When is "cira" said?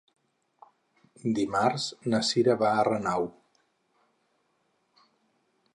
2.31-2.57